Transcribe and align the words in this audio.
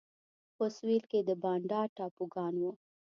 په 0.57 0.65
سوېل 0.75 1.03
کې 1.11 1.19
د 1.27 1.29
بانډا 1.43 1.81
ټاپوګان 1.95 2.53
وو. 2.61 2.71